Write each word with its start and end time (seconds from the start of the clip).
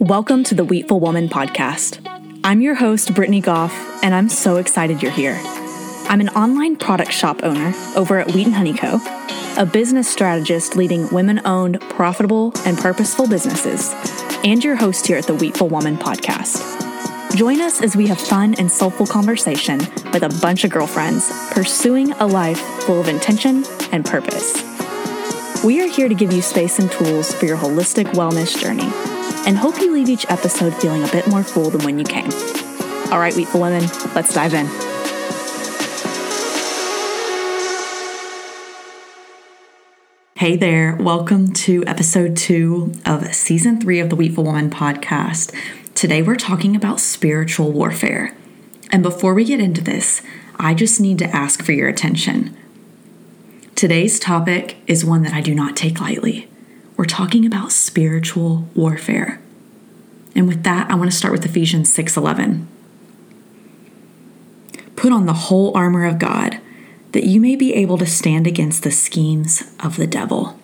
Welcome 0.00 0.42
to 0.44 0.54
the 0.56 0.64
Wheatful 0.64 0.98
Woman 0.98 1.28
podcast. 1.28 2.00
I'm 2.42 2.60
your 2.60 2.74
host, 2.74 3.14
Brittany 3.14 3.40
Goff, 3.40 3.72
and 4.02 4.12
I'm 4.12 4.28
so 4.28 4.56
excited 4.56 5.00
you're 5.00 5.12
here. 5.12 5.40
I'm 6.08 6.20
an 6.20 6.30
online 6.30 6.74
product 6.74 7.12
shop 7.12 7.44
owner 7.44 7.72
over 7.94 8.18
at 8.18 8.32
Wheat 8.32 8.46
and 8.46 8.56
Honey 8.56 8.74
Co., 8.74 8.98
a 9.56 9.64
business 9.64 10.08
strategist 10.08 10.74
leading 10.74 11.08
women 11.10 11.40
owned, 11.44 11.80
profitable, 11.82 12.52
and 12.66 12.76
purposeful 12.76 13.28
businesses, 13.28 13.92
and 14.42 14.64
your 14.64 14.74
host 14.74 15.06
here 15.06 15.18
at 15.18 15.26
the 15.28 15.36
Wheatful 15.36 15.68
Woman 15.68 15.96
podcast. 15.96 17.36
Join 17.36 17.60
us 17.60 17.80
as 17.80 17.94
we 17.94 18.08
have 18.08 18.20
fun 18.20 18.56
and 18.56 18.68
soulful 18.68 19.06
conversation 19.06 19.78
with 20.12 20.24
a 20.24 20.36
bunch 20.42 20.64
of 20.64 20.72
girlfriends 20.72 21.30
pursuing 21.52 22.10
a 22.12 22.26
life 22.26 22.58
full 22.82 23.00
of 23.00 23.06
intention 23.06 23.64
and 23.92 24.04
purpose. 24.04 24.67
We 25.64 25.80
are 25.80 25.88
here 25.88 26.08
to 26.08 26.14
give 26.14 26.32
you 26.32 26.40
space 26.40 26.78
and 26.78 26.88
tools 26.88 27.34
for 27.34 27.46
your 27.46 27.56
holistic 27.56 28.04
wellness 28.12 28.56
journey 28.56 28.88
and 29.44 29.58
hope 29.58 29.80
you 29.80 29.92
leave 29.92 30.08
each 30.08 30.24
episode 30.30 30.72
feeling 30.72 31.02
a 31.02 31.08
bit 31.08 31.26
more 31.26 31.42
full 31.42 31.68
than 31.68 31.84
when 31.84 31.98
you 31.98 32.04
came. 32.04 32.30
All 33.10 33.18
right, 33.18 33.34
Wheatful 33.34 33.60
Women, 33.60 33.82
let's 34.14 34.32
dive 34.32 34.54
in. 34.54 34.66
Hey 40.36 40.56
there, 40.56 40.94
welcome 41.00 41.52
to 41.54 41.82
episode 41.88 42.36
two 42.36 42.92
of 43.04 43.34
season 43.34 43.80
three 43.80 43.98
of 43.98 44.10
the 44.10 44.16
Wheatful 44.16 44.44
Woman 44.44 44.70
podcast. 44.70 45.52
Today 45.96 46.22
we're 46.22 46.36
talking 46.36 46.76
about 46.76 47.00
spiritual 47.00 47.72
warfare. 47.72 48.32
And 48.92 49.02
before 49.02 49.34
we 49.34 49.44
get 49.44 49.58
into 49.58 49.82
this, 49.82 50.22
I 50.54 50.74
just 50.74 51.00
need 51.00 51.18
to 51.18 51.26
ask 51.34 51.64
for 51.64 51.72
your 51.72 51.88
attention. 51.88 52.56
Today's 53.78 54.18
topic 54.18 54.78
is 54.88 55.04
one 55.04 55.22
that 55.22 55.32
I 55.32 55.40
do 55.40 55.54
not 55.54 55.76
take 55.76 56.00
lightly. 56.00 56.48
We're 56.96 57.04
talking 57.04 57.46
about 57.46 57.70
spiritual 57.70 58.68
warfare. 58.74 59.40
And 60.34 60.48
with 60.48 60.64
that, 60.64 60.90
I 60.90 60.96
want 60.96 61.12
to 61.12 61.16
start 61.16 61.30
with 61.30 61.44
Ephesians 61.44 61.88
6:11. 61.92 62.66
Put 64.96 65.12
on 65.12 65.26
the 65.26 65.44
whole 65.46 65.70
armor 65.76 66.06
of 66.06 66.18
God 66.18 66.58
that 67.12 67.22
you 67.22 67.40
may 67.40 67.54
be 67.54 67.72
able 67.72 67.98
to 67.98 68.04
stand 68.04 68.48
against 68.48 68.82
the 68.82 68.90
schemes 68.90 69.62
of 69.78 69.94
the 69.96 70.08
devil. 70.08 70.58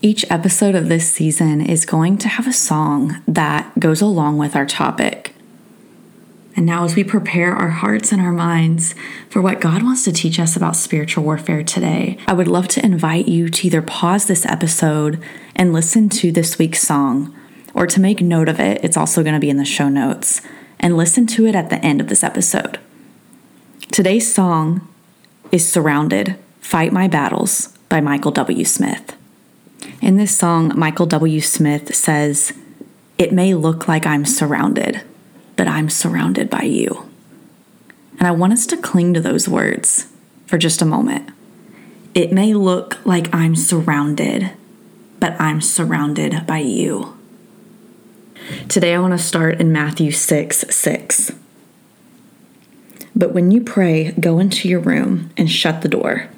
Each 0.00 0.24
episode 0.30 0.74
of 0.74 0.88
this 0.88 1.12
season 1.12 1.60
is 1.60 1.84
going 1.84 2.16
to 2.16 2.28
have 2.28 2.46
a 2.46 2.52
song 2.54 3.18
that 3.28 3.78
goes 3.78 4.00
along 4.00 4.38
with 4.38 4.56
our 4.56 4.64
topic. 4.64 5.25
And 6.56 6.64
now, 6.64 6.84
as 6.84 6.96
we 6.96 7.04
prepare 7.04 7.52
our 7.52 7.68
hearts 7.68 8.12
and 8.12 8.20
our 8.20 8.32
minds 8.32 8.94
for 9.28 9.42
what 9.42 9.60
God 9.60 9.82
wants 9.82 10.04
to 10.04 10.12
teach 10.12 10.40
us 10.40 10.56
about 10.56 10.74
spiritual 10.74 11.22
warfare 11.22 11.62
today, 11.62 12.16
I 12.26 12.32
would 12.32 12.48
love 12.48 12.66
to 12.68 12.84
invite 12.84 13.28
you 13.28 13.50
to 13.50 13.66
either 13.66 13.82
pause 13.82 14.24
this 14.24 14.46
episode 14.46 15.22
and 15.54 15.74
listen 15.74 16.08
to 16.08 16.32
this 16.32 16.58
week's 16.58 16.80
song, 16.80 17.36
or 17.74 17.86
to 17.86 18.00
make 18.00 18.22
note 18.22 18.48
of 18.48 18.58
it, 18.58 18.82
it's 18.82 18.96
also 18.96 19.22
going 19.22 19.34
to 19.34 19.40
be 19.40 19.50
in 19.50 19.58
the 19.58 19.66
show 19.66 19.90
notes, 19.90 20.40
and 20.80 20.96
listen 20.96 21.26
to 21.26 21.46
it 21.46 21.54
at 21.54 21.68
the 21.68 21.84
end 21.84 22.00
of 22.00 22.08
this 22.08 22.24
episode. 22.24 22.78
Today's 23.92 24.32
song 24.32 24.88
is 25.52 25.70
Surrounded 25.70 26.36
Fight 26.60 26.90
My 26.90 27.06
Battles 27.06 27.68
by 27.90 28.00
Michael 28.00 28.32
W. 28.32 28.64
Smith. 28.64 29.14
In 30.00 30.16
this 30.16 30.36
song, 30.36 30.72
Michael 30.74 31.06
W. 31.06 31.40
Smith 31.42 31.94
says, 31.94 32.54
It 33.18 33.30
may 33.30 33.52
look 33.52 33.86
like 33.86 34.06
I'm 34.06 34.24
surrounded, 34.24 35.02
but 35.56 35.66
I'm 35.66 35.88
surrounded 35.88 36.48
by 36.48 36.62
you. 36.62 37.08
And 38.18 38.28
I 38.28 38.30
want 38.30 38.52
us 38.52 38.66
to 38.66 38.76
cling 38.76 39.14
to 39.14 39.20
those 39.20 39.48
words 39.48 40.06
for 40.46 40.58
just 40.58 40.80
a 40.80 40.86
moment. 40.86 41.30
It 42.14 42.32
may 42.32 42.54
look 42.54 43.04
like 43.04 43.34
I'm 43.34 43.56
surrounded, 43.56 44.52
but 45.20 45.38
I'm 45.40 45.60
surrounded 45.60 46.46
by 46.46 46.58
you. 46.58 47.16
Today, 48.68 48.94
I 48.94 49.00
want 49.00 49.12
to 49.12 49.18
start 49.18 49.60
in 49.60 49.72
Matthew 49.72 50.10
6 50.12 50.64
6. 50.68 51.32
But 53.14 53.32
when 53.32 53.50
you 53.50 53.62
pray, 53.62 54.12
go 54.12 54.38
into 54.38 54.68
your 54.68 54.80
room 54.80 55.30
and 55.36 55.50
shut 55.50 55.82
the 55.82 55.88
door, 55.88 56.28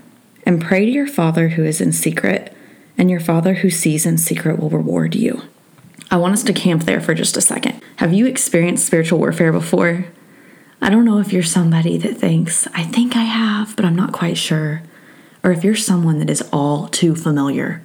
and 0.46 0.62
pray 0.62 0.86
to 0.86 0.90
your 0.90 1.06
Father 1.06 1.50
who 1.50 1.64
is 1.64 1.80
in 1.80 1.92
secret, 1.92 2.56
and 2.96 3.10
your 3.10 3.20
Father 3.20 3.54
who 3.54 3.70
sees 3.70 4.06
in 4.06 4.16
secret 4.16 4.58
will 4.58 4.70
reward 4.70 5.14
you. 5.14 5.42
I 6.10 6.16
want 6.16 6.34
us 6.34 6.42
to 6.44 6.52
camp 6.52 6.84
there 6.84 7.00
for 7.00 7.14
just 7.14 7.36
a 7.36 7.40
second. 7.40 7.82
Have 7.96 8.12
you 8.12 8.26
experienced 8.26 8.86
spiritual 8.86 9.18
warfare 9.18 9.52
before? 9.52 10.06
I 10.80 10.90
don't 10.90 11.04
know 11.04 11.18
if 11.18 11.32
you're 11.32 11.42
somebody 11.42 11.98
that 11.98 12.16
thinks, 12.16 12.66
I 12.68 12.84
think 12.84 13.16
I 13.16 13.24
have, 13.24 13.74
but 13.76 13.84
I'm 13.84 13.96
not 13.96 14.12
quite 14.12 14.38
sure. 14.38 14.82
Or 15.42 15.50
if 15.50 15.64
you're 15.64 15.76
someone 15.76 16.18
that 16.20 16.30
is 16.30 16.48
all 16.52 16.88
too 16.88 17.14
familiar 17.14 17.82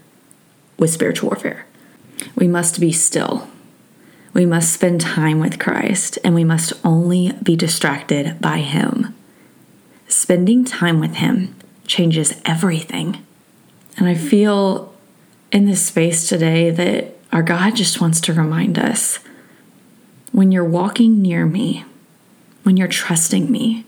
with 0.77 0.91
spiritual 0.91 1.29
warfare. 1.29 1.65
We 2.35 2.47
must 2.47 2.79
be 2.79 2.91
still 2.91 3.47
we 4.33 4.45
must 4.47 4.73
spend 4.73 4.99
time 4.99 5.39
with 5.39 5.59
Christ 5.59 6.17
and 6.23 6.33
we 6.33 6.43
must 6.43 6.73
only 6.83 7.33
be 7.43 7.55
distracted 7.55 8.41
by 8.41 8.59
Him. 8.59 9.13
Spending 10.07 10.65
time 10.65 10.99
with 10.99 11.15
Him 11.15 11.55
changes 11.85 12.41
everything. 12.43 13.23
And 13.97 14.07
I 14.07 14.15
feel 14.15 14.93
in 15.51 15.65
this 15.65 15.85
space 15.85 16.27
today 16.27 16.71
that 16.71 17.15
our 17.33 17.41
God 17.41 17.75
just 17.75 17.99
wants 17.99 18.21
to 18.21 18.33
remind 18.33 18.77
us 18.77 19.17
when 20.31 20.51
you're 20.51 20.63
walking 20.63 21.19
near 21.19 21.47
me, 21.47 21.83
when 22.61 22.77
you're 22.77 22.87
trusting 22.87 23.51
me, 23.51 23.85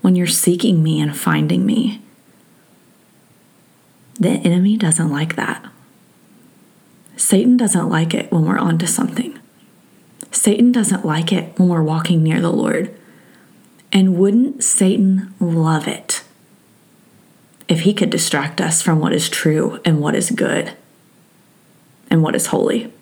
when 0.00 0.14
you're 0.14 0.28
seeking 0.28 0.80
me 0.80 1.00
and 1.00 1.16
finding 1.16 1.66
me, 1.66 2.00
the 4.14 4.30
enemy 4.30 4.76
doesn't 4.76 5.10
like 5.10 5.34
that. 5.34 5.66
Satan 7.16 7.56
doesn't 7.56 7.88
like 7.88 8.14
it 8.14 8.30
when 8.30 8.44
we're 8.44 8.58
onto 8.58 8.86
something. 8.86 9.40
Satan 10.30 10.70
doesn't 10.70 11.04
like 11.04 11.32
it 11.32 11.58
when 11.58 11.68
we're 11.68 11.82
walking 11.82 12.22
near 12.22 12.40
the 12.40 12.52
Lord. 12.52 12.94
And 13.92 14.16
wouldn't 14.16 14.62
Satan 14.62 15.34
love 15.40 15.88
it 15.88 16.22
if 17.66 17.80
he 17.80 17.92
could 17.92 18.10
distract 18.10 18.60
us 18.60 18.82
from 18.82 19.00
what 19.00 19.12
is 19.12 19.28
true 19.28 19.80
and 19.84 20.00
what 20.00 20.14
is 20.14 20.30
good 20.30 20.76
and 22.14 22.22
what 22.22 22.36
is 22.36 22.46
holy? 22.46 22.92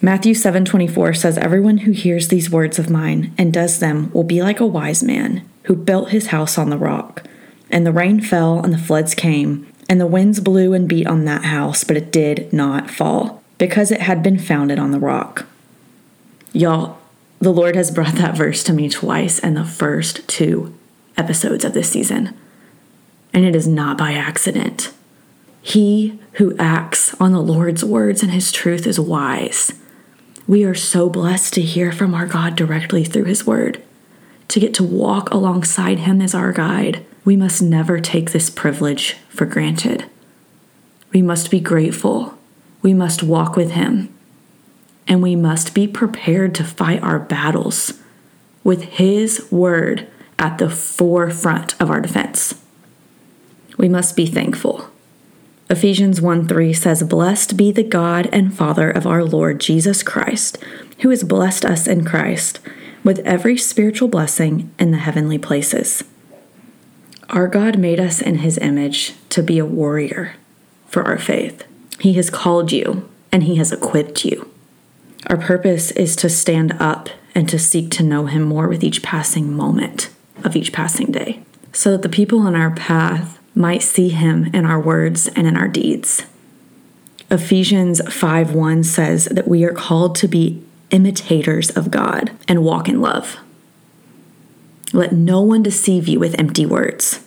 Matthew 0.00 0.34
7:24 0.34 1.14
says 1.14 1.38
everyone 1.38 1.78
who 1.78 1.92
hears 1.92 2.26
these 2.26 2.50
words 2.50 2.76
of 2.76 2.90
mine 2.90 3.32
and 3.38 3.52
does 3.52 3.78
them 3.78 4.10
will 4.12 4.24
be 4.24 4.42
like 4.42 4.58
a 4.58 4.66
wise 4.66 5.00
man 5.00 5.48
who 5.66 5.76
built 5.76 6.10
his 6.10 6.26
house 6.26 6.58
on 6.58 6.68
the 6.68 6.76
rock. 6.76 7.22
And 7.70 7.86
the 7.86 7.92
rain 7.92 8.20
fell 8.20 8.58
and 8.58 8.74
the 8.74 8.78
floods 8.78 9.14
came, 9.14 9.68
and 9.88 10.00
the 10.00 10.08
winds 10.08 10.40
blew 10.40 10.74
and 10.74 10.88
beat 10.88 11.06
on 11.06 11.24
that 11.26 11.44
house, 11.44 11.84
but 11.84 11.96
it 11.96 12.10
did 12.10 12.52
not 12.52 12.90
fall, 12.90 13.44
because 13.58 13.92
it 13.92 14.00
had 14.00 14.24
been 14.24 14.40
founded 14.40 14.76
on 14.76 14.90
the 14.90 14.98
rock. 14.98 15.46
Y'all, 16.52 16.98
the 17.38 17.52
Lord 17.52 17.76
has 17.76 17.92
brought 17.92 18.16
that 18.16 18.36
verse 18.36 18.64
to 18.64 18.72
me 18.72 18.88
twice 18.88 19.38
in 19.38 19.54
the 19.54 19.64
first 19.64 20.26
two 20.26 20.76
episodes 21.16 21.64
of 21.64 21.74
this 21.74 21.90
season. 21.90 22.34
And 23.32 23.44
it 23.44 23.54
is 23.54 23.68
not 23.68 23.96
by 23.96 24.14
accident. 24.14 24.92
He 25.62 26.18
who 26.32 26.56
acts 26.58 27.14
on 27.14 27.32
the 27.32 27.40
Lord's 27.40 27.84
words 27.84 28.22
and 28.22 28.32
his 28.32 28.52
truth 28.52 28.86
is 28.86 29.00
wise. 29.00 29.72
We 30.46 30.64
are 30.64 30.74
so 30.74 31.08
blessed 31.08 31.54
to 31.54 31.62
hear 31.62 31.92
from 31.92 32.14
our 32.14 32.26
God 32.26 32.56
directly 32.56 33.04
through 33.04 33.24
his 33.24 33.46
word, 33.46 33.82
to 34.48 34.60
get 34.60 34.74
to 34.74 34.84
walk 34.84 35.30
alongside 35.30 36.00
him 36.00 36.20
as 36.20 36.34
our 36.34 36.52
guide. 36.52 37.06
We 37.24 37.36
must 37.36 37.62
never 37.62 38.00
take 38.00 38.32
this 38.32 38.50
privilege 38.50 39.14
for 39.28 39.46
granted. 39.46 40.04
We 41.12 41.22
must 41.22 41.50
be 41.50 41.60
grateful. 41.60 42.36
We 42.82 42.92
must 42.92 43.22
walk 43.22 43.56
with 43.56 43.70
him 43.70 44.12
and 45.06 45.22
we 45.22 45.36
must 45.36 45.74
be 45.74 45.86
prepared 45.86 46.54
to 46.54 46.64
fight 46.64 47.02
our 47.02 47.18
battles 47.18 48.00
with 48.64 48.82
His 48.84 49.46
word 49.50 50.08
at 50.38 50.58
the 50.58 50.70
forefront 50.70 51.80
of 51.80 51.90
our 51.90 52.00
defense. 52.00 52.54
We 53.76 53.88
must 53.88 54.16
be 54.16 54.26
thankful. 54.26 54.88
Ephesians 55.72 56.20
1 56.20 56.46
3 56.46 56.74
says, 56.74 57.02
Blessed 57.02 57.56
be 57.56 57.72
the 57.72 57.82
God 57.82 58.28
and 58.30 58.54
Father 58.54 58.90
of 58.90 59.06
our 59.06 59.24
Lord 59.24 59.58
Jesus 59.58 60.02
Christ, 60.02 60.58
who 61.00 61.08
has 61.08 61.24
blessed 61.24 61.64
us 61.64 61.86
in 61.86 62.04
Christ 62.04 62.60
with 63.02 63.20
every 63.20 63.56
spiritual 63.56 64.08
blessing 64.08 64.70
in 64.78 64.90
the 64.90 64.98
heavenly 64.98 65.38
places. 65.38 66.04
Our 67.30 67.48
God 67.48 67.78
made 67.78 67.98
us 67.98 68.20
in 68.20 68.40
His 68.40 68.58
image 68.58 69.14
to 69.30 69.42
be 69.42 69.58
a 69.58 69.64
warrior 69.64 70.34
for 70.88 71.04
our 71.04 71.16
faith. 71.16 71.64
He 71.98 72.12
has 72.12 72.28
called 72.28 72.70
you 72.70 73.08
and 73.32 73.44
He 73.44 73.56
has 73.56 73.72
equipped 73.72 74.26
you. 74.26 74.52
Our 75.28 75.38
purpose 75.38 75.90
is 75.92 76.14
to 76.16 76.28
stand 76.28 76.76
up 76.80 77.08
and 77.34 77.48
to 77.48 77.58
seek 77.58 77.90
to 77.92 78.02
know 78.02 78.26
Him 78.26 78.42
more 78.42 78.68
with 78.68 78.84
each 78.84 79.02
passing 79.02 79.50
moment 79.50 80.10
of 80.44 80.54
each 80.54 80.70
passing 80.70 81.10
day, 81.10 81.42
so 81.72 81.92
that 81.92 82.02
the 82.02 82.10
people 82.10 82.40
on 82.40 82.54
our 82.54 82.72
path 82.72 83.38
might 83.54 83.82
see 83.82 84.08
Him 84.08 84.46
in 84.54 84.64
our 84.64 84.80
words 84.80 85.28
and 85.28 85.46
in 85.46 85.56
our 85.56 85.68
deeds. 85.68 86.24
Ephesians 87.30 88.00
5 88.12 88.54
1 88.54 88.84
says 88.84 89.24
that 89.26 89.48
we 89.48 89.64
are 89.64 89.72
called 89.72 90.14
to 90.16 90.28
be 90.28 90.62
imitators 90.90 91.70
of 91.70 91.90
God 91.90 92.30
and 92.46 92.64
walk 92.64 92.88
in 92.88 93.00
love. 93.00 93.38
Let 94.92 95.12
no 95.12 95.40
one 95.40 95.62
deceive 95.62 96.06
you 96.06 96.20
with 96.20 96.38
empty 96.38 96.66
words. 96.66 97.24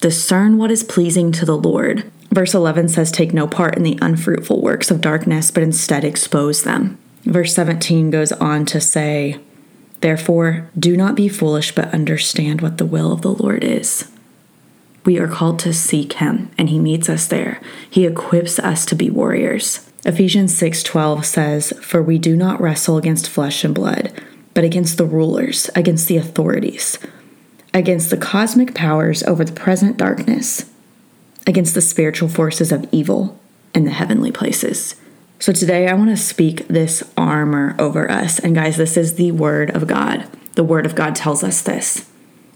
Discern 0.00 0.58
what 0.58 0.70
is 0.70 0.84
pleasing 0.84 1.32
to 1.32 1.46
the 1.46 1.56
Lord. 1.56 2.10
Verse 2.30 2.54
11 2.54 2.90
says, 2.90 3.10
Take 3.10 3.32
no 3.32 3.46
part 3.48 3.76
in 3.76 3.82
the 3.82 3.98
unfruitful 4.02 4.60
works 4.60 4.90
of 4.90 5.00
darkness, 5.00 5.50
but 5.50 5.62
instead 5.62 6.04
expose 6.04 6.62
them. 6.62 6.98
Verse 7.24 7.54
17 7.54 8.10
goes 8.10 8.32
on 8.32 8.66
to 8.66 8.80
say, 8.80 9.40
Therefore, 10.00 10.70
do 10.78 10.96
not 10.96 11.14
be 11.14 11.28
foolish, 11.28 11.74
but 11.74 11.92
understand 11.94 12.60
what 12.60 12.78
the 12.78 12.86
will 12.86 13.12
of 13.12 13.22
the 13.22 13.32
Lord 13.32 13.64
is. 13.64 14.10
We 15.04 15.18
are 15.18 15.28
called 15.28 15.58
to 15.60 15.72
seek 15.72 16.14
him, 16.14 16.50
and 16.58 16.68
he 16.68 16.78
meets 16.78 17.08
us 17.08 17.26
there. 17.26 17.60
He 17.88 18.04
equips 18.04 18.58
us 18.58 18.84
to 18.86 18.94
be 18.94 19.10
warriors. 19.10 19.80
Ephesians 20.04 20.54
6:12 20.54 21.24
says, 21.24 21.72
"For 21.80 22.02
we 22.02 22.18
do 22.18 22.36
not 22.36 22.60
wrestle 22.60 22.96
against 22.98 23.28
flesh 23.28 23.64
and 23.64 23.74
blood, 23.74 24.12
but 24.54 24.64
against 24.64 24.98
the 24.98 25.06
rulers, 25.06 25.70
against 25.74 26.08
the 26.08 26.16
authorities, 26.16 26.98
against 27.74 28.10
the 28.10 28.16
cosmic 28.16 28.74
powers 28.74 29.22
over 29.24 29.44
the 29.44 29.52
present 29.52 29.96
darkness, 29.96 30.66
against 31.46 31.74
the 31.74 31.80
spiritual 31.80 32.28
forces 32.28 32.70
of 32.72 32.86
evil 32.92 33.38
in 33.74 33.84
the 33.84 33.90
heavenly 33.90 34.30
places." 34.30 34.94
So 35.40 35.52
today 35.52 35.88
I 35.88 35.94
want 35.94 36.10
to 36.10 36.16
speak 36.16 36.66
this 36.68 37.02
armor 37.16 37.76
over 37.78 38.10
us. 38.10 38.38
And 38.40 38.54
guys, 38.54 38.76
this 38.76 38.96
is 38.96 39.14
the 39.14 39.30
word 39.32 39.70
of 39.70 39.86
God. 39.86 40.24
The 40.56 40.64
word 40.64 40.84
of 40.84 40.96
God 40.96 41.14
tells 41.14 41.44
us 41.44 41.62
this. 41.62 42.04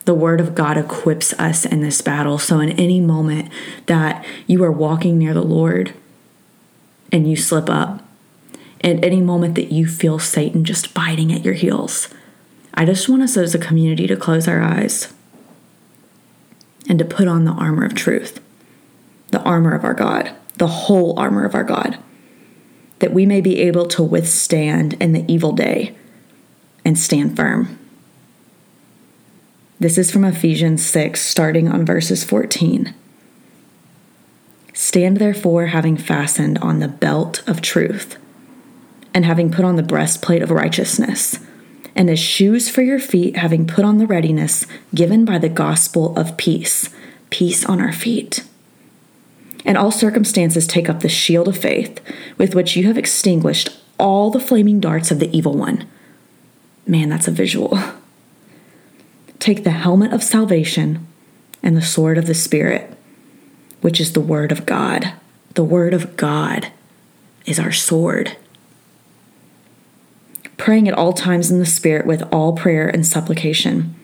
The 0.04 0.14
word 0.14 0.40
of 0.40 0.54
God 0.54 0.76
equips 0.76 1.32
us 1.34 1.64
in 1.64 1.81
this 1.81 2.00
battle. 2.00 2.38
So, 2.38 2.60
in 2.60 2.70
any 2.70 3.00
moment 3.00 3.50
that 3.87 4.25
you 4.46 4.64
are 4.64 4.72
walking 4.72 5.19
near 5.19 5.32
the 5.32 5.43
Lord 5.43 5.94
and 7.12 7.28
you 7.28 7.37
slip 7.37 7.70
up, 7.70 8.02
at 8.82 9.04
any 9.04 9.20
moment 9.20 9.54
that 9.54 9.72
you 9.72 9.87
feel 9.87 10.19
Satan 10.19 10.64
just 10.64 10.93
biting 10.93 11.32
at 11.32 11.44
your 11.44 11.54
heels, 11.54 12.08
I 12.75 12.84
just 12.84 13.08
want 13.08 13.22
us 13.22 13.37
as 13.37 13.54
a 13.54 13.58
community 13.58 14.06
to 14.08 14.16
close 14.16 14.49
our 14.49 14.60
eyes 14.60 15.12
and 16.88 16.99
to 16.99 17.04
put 17.04 17.28
on 17.28 17.44
the 17.44 17.52
armor 17.52 17.84
of 17.84 17.94
truth, 17.94 18.40
the 19.31 19.43
armor 19.43 19.75
of 19.75 19.84
our 19.84 19.94
God, 19.94 20.34
the 20.56 20.66
whole 20.66 21.19
armor 21.19 21.44
of 21.44 21.54
our 21.54 21.64
God 21.64 21.99
that 23.02 23.12
we 23.12 23.26
may 23.26 23.40
be 23.40 23.58
able 23.58 23.84
to 23.84 24.00
withstand 24.00 24.94
in 24.94 25.10
the 25.10 25.25
evil 25.26 25.50
day 25.50 25.93
and 26.84 26.96
stand 26.96 27.34
firm. 27.34 27.76
This 29.82 29.99
is 29.99 30.12
from 30.12 30.25
Ephesians 30.25 30.87
6, 30.87 31.20
starting 31.20 31.67
on 31.67 31.84
verses 31.84 32.23
14. 32.23 32.94
Stand 34.73 35.17
therefore, 35.17 35.67
having 35.67 35.96
fastened 35.96 36.56
on 36.58 36.79
the 36.79 36.87
belt 36.87 37.43
of 37.49 37.61
truth, 37.61 38.17
and 39.12 39.25
having 39.25 39.50
put 39.50 39.64
on 39.64 39.75
the 39.75 39.82
breastplate 39.82 40.40
of 40.40 40.52
righteousness, 40.52 41.40
and 41.96 42.08
as 42.08 42.20
shoes 42.20 42.69
for 42.69 42.82
your 42.82 43.00
feet, 43.00 43.34
having 43.34 43.67
put 43.67 43.84
on 43.84 43.99
the 43.99 44.06
readiness 44.06 44.69
given 44.94 45.25
by 45.25 45.37
the 45.37 45.49
gospel 45.49 46.17
of 46.17 46.37
peace, 46.37 46.88
peace 47.31 47.64
on 47.64 47.81
our 47.81 47.93
feet 47.93 48.44
in 49.64 49.76
all 49.76 49.90
circumstances, 49.90 50.69
take 50.69 50.88
up 50.88 51.00
the 51.00 51.08
shield 51.08 51.49
of 51.49 51.58
faith, 51.58 52.00
with 52.38 52.55
which 52.55 52.76
you 52.76 52.87
have 52.87 52.99
extinguished 52.99 53.69
all 53.99 54.31
the 54.31 54.38
flaming 54.38 54.78
darts 54.78 55.11
of 55.11 55.19
the 55.19 55.37
evil 55.37 55.56
one. 55.56 55.88
Man, 56.87 57.08
that's 57.08 57.26
a 57.26 57.32
visual. 57.32 57.76
Take 59.42 59.64
the 59.64 59.70
helmet 59.70 60.12
of 60.12 60.22
salvation 60.22 61.04
and 61.64 61.76
the 61.76 61.82
sword 61.82 62.16
of 62.16 62.28
the 62.28 62.32
Spirit, 62.32 62.96
which 63.80 64.00
is 64.00 64.12
the 64.12 64.20
Word 64.20 64.52
of 64.52 64.64
God. 64.66 65.14
The 65.54 65.64
Word 65.64 65.94
of 65.94 66.16
God 66.16 66.70
is 67.44 67.58
our 67.58 67.72
sword. 67.72 68.36
Praying 70.58 70.86
at 70.86 70.94
all 70.94 71.12
times 71.12 71.50
in 71.50 71.58
the 71.58 71.66
Spirit 71.66 72.06
with 72.06 72.22
all 72.32 72.52
prayer 72.52 72.88
and 72.88 73.04
supplication. 73.04 73.96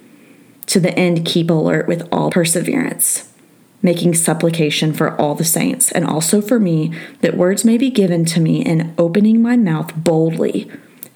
To 0.67 0.81
the 0.81 0.93
end, 0.99 1.25
keep 1.25 1.51
alert 1.51 1.87
with 1.87 2.09
all 2.11 2.33
perseverance 2.33 3.33
making 3.81 4.13
supplication 4.13 4.93
for 4.93 5.17
all 5.21 5.37
the 5.37 5.45
saints, 5.45 5.93
and 5.93 6.05
also 6.05 6.41
for 6.41 6.59
me, 6.59 6.93
that 7.21 7.37
words 7.37 7.65
may 7.65 7.79
be 7.79 7.91
given 7.91 8.25
to 8.25 8.41
me 8.41 8.61
in 8.61 8.93
opening 8.99 9.41
my 9.41 9.57
mouth 9.57 9.95
boldly 9.95 10.69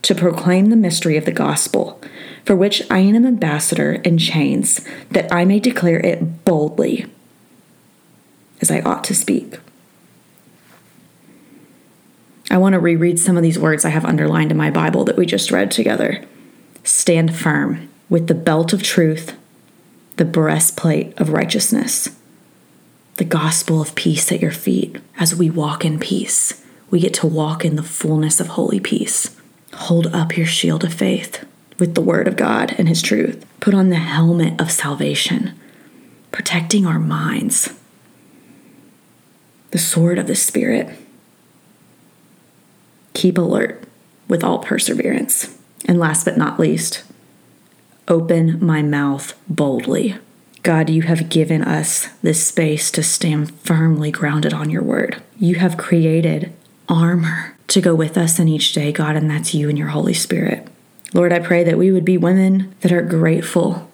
to 0.02 0.14
proclaim 0.14 0.66
the 0.66 0.76
mystery 0.76 1.16
of 1.16 1.24
the 1.24 1.32
gospel, 1.32 2.00
for 2.44 2.56
which 2.56 2.82
I 2.90 2.98
am 3.00 3.14
an 3.14 3.26
ambassador 3.26 3.94
in 3.94 4.18
chains, 4.18 4.80
that 5.10 5.32
I 5.32 5.44
may 5.44 5.60
declare 5.60 6.00
it 6.00 6.44
boldly 6.44 7.06
as 8.60 8.70
I 8.70 8.80
ought 8.80 9.04
to 9.04 9.14
speak. 9.14 9.58
I 12.50 12.58
want 12.58 12.74
to 12.74 12.80
reread 12.80 13.18
some 13.18 13.36
of 13.36 13.42
these 13.42 13.58
words 13.58 13.84
I 13.84 13.90
have 13.90 14.04
underlined 14.04 14.50
in 14.50 14.56
my 14.56 14.70
Bible 14.70 15.04
that 15.04 15.16
we 15.16 15.24
just 15.24 15.50
read 15.50 15.70
together. 15.70 16.24
Stand 16.84 17.34
firm 17.34 17.88
with 18.08 18.26
the 18.26 18.34
belt 18.34 18.72
of 18.72 18.82
truth, 18.82 19.36
the 20.16 20.24
breastplate 20.24 21.18
of 21.18 21.30
righteousness 21.30 22.10
the 23.16 23.24
gospel 23.24 23.80
of 23.80 23.94
peace 23.94 24.32
at 24.32 24.40
your 24.40 24.50
feet 24.50 24.96
as 25.18 25.36
we 25.36 25.50
walk 25.50 25.84
in 25.84 25.98
peace. 25.98 26.64
We 26.90 27.00
get 27.00 27.14
to 27.14 27.26
walk 27.26 27.64
in 27.64 27.76
the 27.76 27.82
fullness 27.82 28.40
of 28.40 28.48
holy 28.48 28.80
peace. 28.80 29.36
Hold 29.74 30.08
up 30.08 30.36
your 30.36 30.46
shield 30.46 30.82
of 30.82 30.92
faith 30.92 31.44
with 31.82 31.96
the 31.96 32.00
word 32.00 32.28
of 32.28 32.36
God 32.36 32.72
and 32.78 32.88
his 32.88 33.02
truth. 33.02 33.44
Put 33.58 33.74
on 33.74 33.88
the 33.88 33.96
helmet 33.96 34.60
of 34.60 34.70
salvation, 34.70 35.52
protecting 36.30 36.86
our 36.86 37.00
minds. 37.00 37.74
The 39.72 39.78
sword 39.78 40.16
of 40.16 40.28
the 40.28 40.36
Spirit. 40.36 40.96
Keep 43.14 43.36
alert 43.36 43.82
with 44.28 44.44
all 44.44 44.60
perseverance. 44.60 45.58
And 45.84 45.98
last 45.98 46.24
but 46.24 46.38
not 46.38 46.60
least, 46.60 47.02
open 48.06 48.64
my 48.64 48.80
mouth 48.82 49.36
boldly. 49.48 50.14
God, 50.62 50.88
you 50.88 51.02
have 51.02 51.28
given 51.28 51.64
us 51.64 52.06
this 52.22 52.46
space 52.46 52.92
to 52.92 53.02
stand 53.02 53.50
firmly 53.58 54.12
grounded 54.12 54.54
on 54.54 54.70
your 54.70 54.84
word. 54.84 55.20
You 55.36 55.56
have 55.56 55.76
created 55.76 56.52
armor 56.88 57.56
to 57.66 57.80
go 57.80 57.92
with 57.92 58.16
us 58.16 58.38
in 58.38 58.46
each 58.46 58.72
day, 58.72 58.92
God, 58.92 59.16
and 59.16 59.28
that's 59.28 59.52
you 59.52 59.68
and 59.68 59.76
your 59.76 59.88
Holy 59.88 60.14
Spirit. 60.14 60.68
Lord, 61.14 61.32
I 61.32 61.40
pray 61.40 61.62
that 61.64 61.78
we 61.78 61.92
would 61.92 62.04
be 62.04 62.16
women 62.16 62.74
that 62.80 62.92
are 62.92 63.02
grateful 63.02 63.90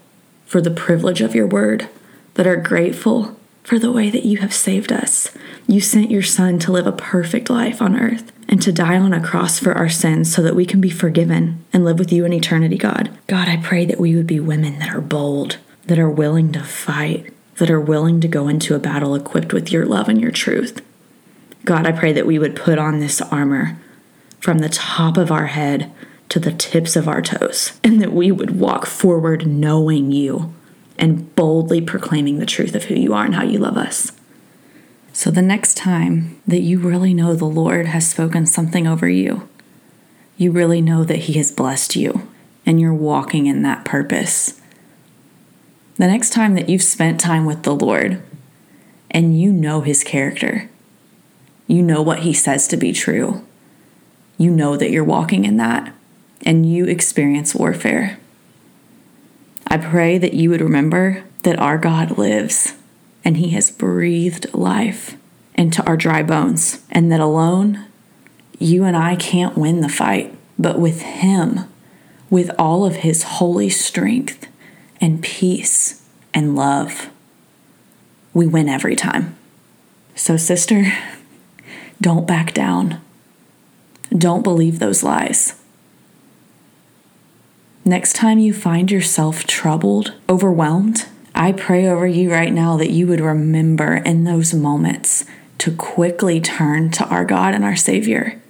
for 0.46 0.60
the 0.60 0.70
privilege 0.70 1.20
of 1.20 1.34
your 1.34 1.46
word, 1.46 1.88
that 2.34 2.46
are 2.46 2.56
grateful 2.56 3.36
for 3.64 3.78
the 3.78 3.92
way 3.92 4.08
that 4.08 4.24
you 4.24 4.38
have 4.38 4.54
saved 4.54 4.92
us. 4.92 5.30
You 5.66 5.80
sent 5.80 6.10
your 6.10 6.22
Son 6.22 6.58
to 6.60 6.72
live 6.72 6.86
a 6.86 6.92
perfect 6.92 7.50
life 7.50 7.82
on 7.82 7.98
earth 7.98 8.32
and 8.48 8.62
to 8.62 8.72
die 8.72 8.96
on 8.96 9.12
a 9.12 9.22
cross 9.22 9.58
for 9.58 9.72
our 9.72 9.90
sins 9.90 10.32
so 10.32 10.42
that 10.42 10.56
we 10.56 10.64
can 10.64 10.80
be 10.80 10.88
forgiven 10.88 11.64
and 11.72 11.84
live 11.84 11.98
with 11.98 12.12
you 12.12 12.24
in 12.24 12.32
eternity, 12.32 12.78
God. 12.78 13.10
God, 13.26 13.48
I 13.48 13.58
pray 13.58 13.84
that 13.84 14.00
we 14.00 14.16
would 14.16 14.26
be 14.26 14.40
women 14.40 14.78
that 14.78 14.94
are 14.94 15.02
bold, 15.02 15.58
that 15.86 15.98
are 15.98 16.08
willing 16.08 16.52
to 16.52 16.62
fight, 16.62 17.30
that 17.56 17.70
are 17.70 17.80
willing 17.80 18.20
to 18.20 18.28
go 18.28 18.48
into 18.48 18.74
a 18.74 18.78
battle 18.78 19.14
equipped 19.14 19.52
with 19.52 19.70
your 19.70 19.84
love 19.84 20.08
and 20.08 20.20
your 20.20 20.30
truth. 20.30 20.80
God, 21.64 21.86
I 21.86 21.92
pray 21.92 22.12
that 22.14 22.26
we 22.26 22.38
would 22.38 22.56
put 22.56 22.78
on 22.78 23.00
this 23.00 23.20
armor 23.20 23.76
from 24.40 24.60
the 24.60 24.70
top 24.70 25.18
of 25.18 25.30
our 25.30 25.46
head 25.46 25.92
to 26.28 26.38
the 26.38 26.52
tips 26.52 26.96
of 26.96 27.08
our 27.08 27.22
toes, 27.22 27.78
and 27.82 28.00
that 28.00 28.12
we 28.12 28.30
would 28.30 28.58
walk 28.58 28.86
forward 28.86 29.46
knowing 29.46 30.12
you 30.12 30.54
and 30.98 31.34
boldly 31.34 31.80
proclaiming 31.80 32.38
the 32.38 32.46
truth 32.46 32.74
of 32.74 32.84
who 32.84 32.94
you 32.94 33.14
are 33.14 33.24
and 33.24 33.34
how 33.34 33.44
you 33.44 33.58
love 33.58 33.76
us. 33.76 34.12
So, 35.12 35.30
the 35.30 35.42
next 35.42 35.76
time 35.76 36.40
that 36.46 36.60
you 36.60 36.78
really 36.78 37.14
know 37.14 37.34
the 37.34 37.44
Lord 37.44 37.86
has 37.86 38.08
spoken 38.08 38.46
something 38.46 38.86
over 38.86 39.08
you, 39.08 39.48
you 40.36 40.52
really 40.52 40.80
know 40.80 41.04
that 41.04 41.20
He 41.20 41.34
has 41.34 41.50
blessed 41.50 41.96
you 41.96 42.28
and 42.66 42.80
you're 42.80 42.94
walking 42.94 43.46
in 43.46 43.62
that 43.62 43.84
purpose 43.84 44.58
the 45.98 46.06
next 46.06 46.30
time 46.30 46.54
that 46.54 46.68
you've 46.68 46.82
spent 46.82 47.18
time 47.18 47.44
with 47.44 47.64
the 47.64 47.74
Lord 47.74 48.22
and 49.10 49.38
you 49.38 49.52
know 49.52 49.80
his 49.80 50.04
character, 50.04 50.70
you 51.66 51.82
know 51.82 52.02
what 52.02 52.20
he 52.20 52.32
says 52.32 52.68
to 52.68 52.76
be 52.76 52.92
true, 52.92 53.44
you 54.38 54.48
know 54.48 54.76
that 54.76 54.92
you're 54.92 55.02
walking 55.02 55.44
in 55.44 55.56
that, 55.56 55.92
and 56.48 56.64
you 56.64 56.86
experience 56.86 57.54
warfare. 57.54 58.18
I 59.66 59.76
pray 59.76 60.16
that 60.16 60.32
you 60.32 60.48
would 60.48 60.62
remember 60.62 61.22
that 61.42 61.58
our 61.58 61.76
God 61.76 62.16
lives 62.16 62.74
and 63.22 63.36
he 63.36 63.50
has 63.50 63.70
breathed 63.70 64.54
life 64.54 65.18
into 65.54 65.84
our 65.86 65.96
dry 65.96 66.22
bones, 66.22 66.82
and 66.90 67.12
that 67.12 67.20
alone 67.20 67.84
you 68.58 68.84
and 68.84 68.96
I 68.96 69.14
can't 69.16 69.58
win 69.58 69.82
the 69.82 69.90
fight, 69.90 70.34
but 70.58 70.78
with 70.78 71.02
him, 71.02 71.60
with 72.30 72.50
all 72.58 72.86
of 72.86 72.96
his 72.96 73.24
holy 73.24 73.68
strength 73.68 74.46
and 75.02 75.22
peace 75.22 76.08
and 76.32 76.56
love, 76.56 77.10
we 78.32 78.46
win 78.46 78.70
every 78.70 78.96
time. 78.96 79.36
So, 80.14 80.38
sister, 80.38 80.92
don't 82.00 82.26
back 82.26 82.54
down. 82.54 83.02
Don't 84.16 84.42
believe 84.42 84.78
those 84.78 85.02
lies. 85.02 85.57
Next 87.88 88.16
time 88.16 88.38
you 88.38 88.52
find 88.52 88.90
yourself 88.90 89.44
troubled, 89.44 90.12
overwhelmed, 90.28 91.06
I 91.34 91.52
pray 91.52 91.88
over 91.88 92.06
you 92.06 92.30
right 92.30 92.52
now 92.52 92.76
that 92.76 92.90
you 92.90 93.06
would 93.06 93.22
remember 93.22 93.94
in 93.94 94.24
those 94.24 94.52
moments 94.52 95.24
to 95.56 95.74
quickly 95.74 96.38
turn 96.38 96.90
to 96.90 97.06
our 97.06 97.24
God 97.24 97.54
and 97.54 97.64
our 97.64 97.76
Savior, 97.76 98.42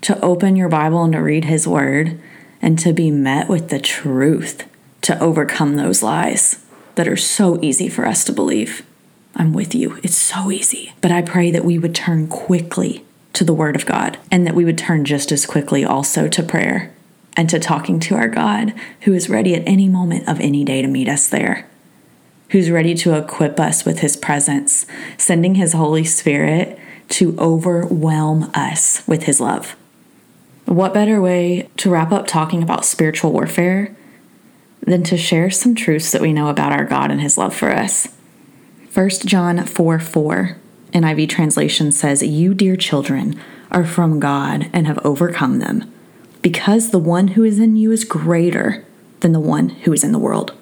to 0.00 0.18
open 0.24 0.56
your 0.56 0.70
Bible 0.70 1.04
and 1.04 1.12
to 1.12 1.18
read 1.18 1.44
His 1.44 1.68
Word, 1.68 2.18
and 2.62 2.78
to 2.78 2.94
be 2.94 3.10
met 3.10 3.46
with 3.46 3.68
the 3.68 3.78
truth 3.78 4.66
to 5.02 5.20
overcome 5.22 5.76
those 5.76 6.02
lies 6.02 6.64
that 6.94 7.06
are 7.06 7.18
so 7.18 7.60
easy 7.60 7.90
for 7.90 8.06
us 8.06 8.24
to 8.24 8.32
believe. 8.32 8.86
I'm 9.36 9.52
with 9.52 9.74
you. 9.74 9.98
It's 10.02 10.16
so 10.16 10.50
easy. 10.50 10.94
But 11.02 11.12
I 11.12 11.20
pray 11.20 11.50
that 11.50 11.66
we 11.66 11.78
would 11.78 11.94
turn 11.94 12.26
quickly 12.26 13.04
to 13.34 13.44
the 13.44 13.52
Word 13.52 13.76
of 13.76 13.84
God 13.84 14.16
and 14.30 14.46
that 14.46 14.54
we 14.54 14.64
would 14.64 14.78
turn 14.78 15.04
just 15.04 15.30
as 15.30 15.44
quickly 15.44 15.84
also 15.84 16.26
to 16.26 16.42
prayer 16.42 16.90
and 17.40 17.48
to 17.48 17.58
talking 17.58 17.98
to 17.98 18.14
our 18.14 18.28
God 18.28 18.74
who 19.00 19.14
is 19.14 19.30
ready 19.30 19.54
at 19.54 19.66
any 19.66 19.88
moment 19.88 20.28
of 20.28 20.38
any 20.40 20.62
day 20.62 20.82
to 20.82 20.88
meet 20.88 21.08
us 21.08 21.26
there, 21.26 21.66
who's 22.50 22.70
ready 22.70 22.94
to 22.96 23.16
equip 23.16 23.58
us 23.58 23.82
with 23.82 24.00
His 24.00 24.14
presence, 24.14 24.84
sending 25.16 25.54
His 25.54 25.72
Holy 25.72 26.04
Spirit 26.04 26.78
to 27.08 27.34
overwhelm 27.38 28.50
us 28.52 29.02
with 29.08 29.22
His 29.22 29.40
love. 29.40 29.74
What 30.66 30.92
better 30.92 31.18
way 31.22 31.70
to 31.78 31.88
wrap 31.88 32.12
up 32.12 32.26
talking 32.26 32.62
about 32.62 32.84
spiritual 32.84 33.32
warfare 33.32 33.96
than 34.82 35.02
to 35.04 35.16
share 35.16 35.48
some 35.50 35.74
truths 35.74 36.12
that 36.12 36.20
we 36.20 36.34
know 36.34 36.48
about 36.48 36.72
our 36.72 36.84
God 36.84 37.10
and 37.10 37.22
His 37.22 37.38
love 37.38 37.56
for 37.56 37.70
us? 37.70 38.06
1 38.92 39.08
John 39.24 39.64
4 39.64 39.98
4 39.98 40.56
NIV 40.92 41.30
translation 41.30 41.90
says, 41.90 42.22
You, 42.22 42.52
dear 42.52 42.76
children, 42.76 43.40
are 43.70 43.86
from 43.86 44.20
God 44.20 44.68
and 44.74 44.86
have 44.86 44.98
overcome 44.98 45.58
them, 45.58 45.90
because 46.42 46.90
the 46.90 46.98
one 46.98 47.28
who 47.28 47.44
is 47.44 47.58
in 47.58 47.76
you 47.76 47.92
is 47.92 48.04
greater 48.04 48.84
than 49.20 49.32
the 49.32 49.40
one 49.40 49.70
who 49.70 49.92
is 49.92 50.04
in 50.04 50.12
the 50.12 50.18
world. 50.18 50.52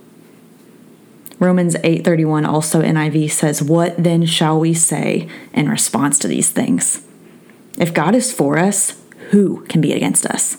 Romans 1.38 1.76
8:31 1.84 2.44
also 2.44 2.82
NIV 2.82 3.30
says, 3.30 3.62
"What 3.62 4.02
then 4.02 4.24
shall 4.24 4.58
we 4.58 4.74
say 4.74 5.28
in 5.54 5.68
response 5.68 6.18
to 6.18 6.28
these 6.28 6.48
things? 6.48 7.02
If 7.78 7.94
God 7.94 8.14
is 8.14 8.32
for 8.32 8.58
us, 8.58 8.94
who 9.30 9.64
can 9.68 9.80
be 9.80 9.92
against 9.92 10.26
us?" 10.26 10.56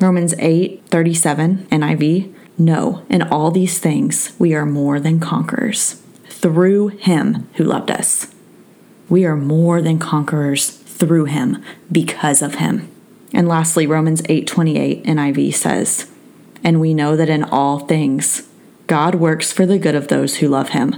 Romans 0.00 0.34
8:37 0.38 1.66
NIV, 1.70 2.30
"No, 2.58 3.02
in 3.08 3.22
all 3.22 3.52
these 3.52 3.78
things 3.78 4.32
we 4.38 4.54
are 4.54 4.66
more 4.66 4.98
than 4.98 5.20
conquerors 5.20 5.96
through 6.40 6.88
him 6.88 7.48
who 7.54 7.64
loved 7.64 7.90
us. 7.90 8.28
We 9.08 9.24
are 9.24 9.36
more 9.36 9.82
than 9.82 9.98
conquerors 9.98 10.77
through 10.98 11.26
him 11.26 11.62
because 11.90 12.42
of 12.42 12.56
him." 12.56 12.88
And 13.32 13.48
lastly, 13.48 13.86
Romans 13.86 14.22
8:28 14.28 15.02
NIV 15.04 15.52
says, 15.52 16.06
"And 16.64 16.80
we 16.80 16.94
know 16.94 17.16
that 17.16 17.28
in 17.28 17.44
all 17.44 17.80
things 17.80 18.42
God 18.88 19.16
works 19.16 19.52
for 19.52 19.66
the 19.66 19.78
good 19.78 19.94
of 19.94 20.08
those 20.08 20.36
who 20.36 20.48
love 20.48 20.70
him, 20.70 20.96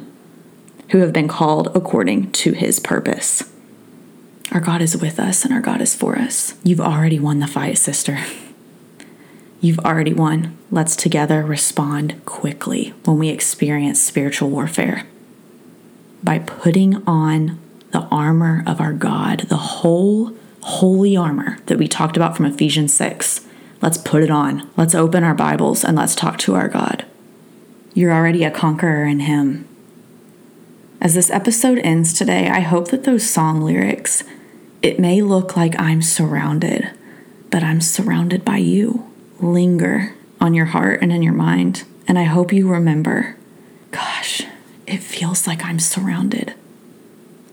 who 0.91 0.99
have 0.99 1.13
been 1.13 1.27
called 1.27 1.73
according 1.75 2.31
to 2.31 2.53
his 2.53 2.79
purpose. 2.79 3.43
Our 4.53 4.61
God 4.61 4.81
is 4.81 4.97
with 4.97 5.19
us 5.19 5.45
and 5.45 5.53
our 5.53 5.61
God 5.61 5.81
is 5.81 5.95
for 5.95 6.17
us. 6.17 6.55
You've 6.63 6.81
already 6.81 7.19
won 7.19 7.41
the 7.41 7.49
fight, 7.49 7.79
sister. 7.79 8.19
You've 9.61 9.81
already 9.81 10.13
won. 10.13 10.57
Let's 10.71 10.97
together 10.97 11.45
respond 11.45 12.25
quickly 12.25 12.95
when 13.05 13.19
we 13.19 13.29
experience 13.29 14.01
spiritual 14.01 14.51
warfare 14.51 15.05
by 16.23 16.39
putting 16.39 17.03
on 17.09 17.59
the 17.91 18.03
armor 18.11 18.63
of 18.67 18.81
our 18.81 18.93
God, 18.93 19.41
the 19.49 19.57
whole 19.57 20.35
holy 20.63 21.17
armor 21.17 21.59
that 21.67 21.79
we 21.79 21.89
talked 21.89 22.17
about 22.17 22.37
from 22.37 22.47
Ephesians 22.47 22.95
6. 22.95 23.47
Let's 23.81 23.99
put 23.99 24.23
it 24.23 24.31
on. 24.31 24.69
Let's 24.77 24.95
open 24.95 25.25
our 25.25 25.35
Bibles 25.35 25.85
and 25.85 25.97
let's 25.97 26.15
talk 26.15 26.39
to 26.41 26.55
our 26.55 26.69
God. 26.69 27.05
You're 27.95 28.13
already 28.13 28.45
a 28.45 28.51
conqueror 28.51 29.05
in 29.05 29.21
Him. 29.21 29.67
As 31.01 31.15
this 31.15 31.31
episode 31.31 31.79
ends 31.79 32.13
today, 32.13 32.49
I 32.49 32.61
hope 32.61 32.89
that 32.89 33.05
those 33.05 33.29
song 33.29 33.63
lyrics, 33.63 34.23
it 34.83 35.01
may 35.01 35.23
look 35.23 35.57
like 35.57 35.81
I'm 35.81 36.03
surrounded, 36.03 36.91
but 37.51 37.63
I'm 37.63 37.81
surrounded 37.81 38.45
by 38.45 38.59
you, 38.59 39.11
linger 39.41 40.15
on 40.41 40.55
your 40.55 40.67
heart 40.67 41.01
and 41.03 41.11
in 41.11 41.23
your 41.23 41.33
mind. 41.33 41.85
And 42.07 42.19
I 42.19 42.25
hope 42.25 42.53
you 42.53 42.69
remember 42.69 43.37
gosh, 43.91 44.43
it 44.87 44.99
feels 44.99 45.47
like 45.49 45.65
I'm 45.65 45.81
surrounded. 45.81 46.55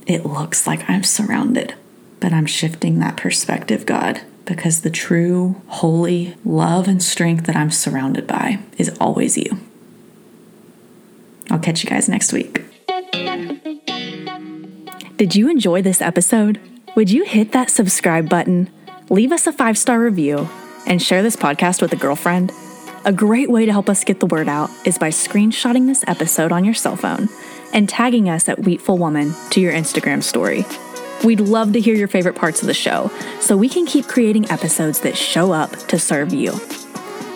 It 0.08 0.26
looks 0.26 0.66
like 0.66 0.90
I'm 0.90 1.04
surrounded, 1.04 1.76
but 2.22 2.32
I'm 2.32 2.46
shifting 2.46 3.00
that 3.00 3.18
perspective, 3.18 3.86
God, 3.86 4.22
because 4.46 4.82
the 4.82 4.90
true, 4.90 5.62
holy 5.68 6.38
love 6.46 6.88
and 6.88 7.04
strength 7.04 7.46
that 7.46 7.58
I'm 7.58 7.72
surrounded 7.72 8.26
by 8.26 8.60
is 8.78 8.96
always 9.02 9.38
you. 9.38 9.60
I'll 11.52 11.60
catch 11.60 11.84
you 11.84 11.90
guys 11.90 12.08
next 12.08 12.32
week. 12.32 12.64
Did 15.18 15.36
you 15.36 15.50
enjoy 15.50 15.82
this 15.82 16.02
episode? 16.02 16.62
Would 16.96 17.12
you 17.12 17.26
hit 17.26 17.52
that 17.52 17.70
subscribe 17.70 18.30
button, 18.30 18.70
leave 19.10 19.34
us 19.34 19.46
a 19.46 19.52
five 19.52 19.78
star 19.78 20.00
review, 20.00 20.48
and 20.86 21.02
share 21.02 21.22
this 21.22 21.36
podcast 21.36 21.82
with 21.82 21.92
a 21.92 21.98
girlfriend? 21.98 22.54
A 23.06 23.14
great 23.14 23.50
way 23.50 23.66
to 23.66 23.72
help 23.72 23.90
us 23.90 24.04
get 24.04 24.20
the 24.20 24.26
word 24.26 24.50
out 24.50 24.70
is 24.86 24.98
by 24.98 25.10
screenshotting 25.10 25.88
this 25.88 26.04
episode 26.08 26.52
on 26.52 26.66
your 26.66 26.74
cell 26.74 26.96
phone 26.96 27.30
and 27.74 27.88
tagging 27.88 28.30
us 28.30 28.50
at 28.50 28.60
Wheatful 28.60 28.98
Woman 28.98 29.34
to 29.52 29.62
your 29.62 29.72
Instagram 29.72 30.22
story. 30.22 30.66
We'd 31.24 31.40
love 31.40 31.74
to 31.74 31.80
hear 31.80 31.96
your 31.96 32.08
favorite 32.08 32.36
parts 32.36 32.62
of 32.62 32.68
the 32.68 32.74
show 32.74 33.12
so 33.40 33.56
we 33.58 33.70
can 33.70 33.86
keep 33.86 34.08
creating 34.08 34.52
episodes 34.52 35.00
that 35.02 35.18
show 35.18 35.52
up 35.52 35.72
to 35.88 35.98
serve 35.98 36.34
you. 36.34 36.52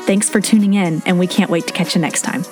Thanks 0.06 0.30
for 0.30 0.42
tuning 0.42 0.74
in, 0.74 1.02
and 1.06 1.18
we 1.18 1.28
can't 1.28 1.50
wait 1.50 1.68
to 1.68 1.74
catch 1.74 1.96
you 1.96 2.02
next 2.02 2.24
time. 2.24 2.44